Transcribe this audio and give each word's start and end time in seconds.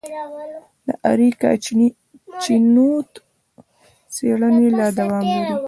د 0.85 0.87
اریکا 1.11 1.51
چینوت 2.43 3.11
څېړنې 4.13 4.69
لا 4.77 4.87
دوام 4.99 5.23
لري. 5.33 5.53